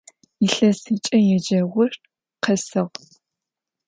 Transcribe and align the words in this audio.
Илъэсыкӏэ 0.45 1.17
еджэгъур 1.35 1.91
къэсыгъ. 2.43 2.95